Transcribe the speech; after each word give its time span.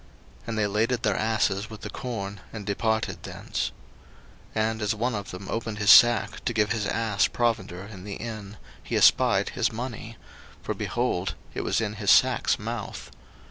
01:042:026 0.39 0.47
And 0.47 0.57
they 0.57 0.65
laded 0.65 1.03
their 1.03 1.15
asses 1.15 1.69
with 1.69 1.81
the 1.81 1.89
corn, 1.91 2.39
and 2.51 2.65
departed 2.65 3.21
thence. 3.21 3.71
01:042:027 4.55 4.71
And 4.71 4.81
as 4.81 4.95
one 4.95 5.13
of 5.13 5.29
them 5.29 5.47
opened 5.47 5.77
his 5.77 5.91
sack 5.91 6.43
to 6.43 6.53
give 6.53 6.71
his 6.71 6.87
ass 6.87 7.27
provender 7.27 7.83
in 7.85 8.03
the 8.03 8.15
inn, 8.15 8.57
he 8.81 8.95
espied 8.95 9.49
his 9.49 9.71
money; 9.71 10.17
for, 10.63 10.73
behold, 10.73 11.35
it 11.53 11.61
was 11.61 11.79
in 11.79 11.93
his 12.01 12.09
sack's 12.09 12.57
mouth. 12.57 13.11